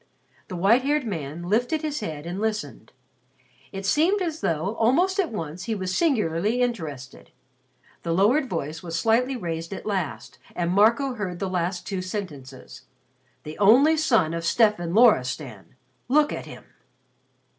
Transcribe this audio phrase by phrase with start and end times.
[0.47, 2.91] The white haired man lifted his head and listened.
[3.71, 7.29] It seemed as though almost at once he was singularly interested.
[8.01, 12.81] The lowered voice was slightly raised at last and Marco heard the last two sentences:
[13.43, 15.75] "The only son of Stefan Loristan.
[16.07, 16.63] Look at him."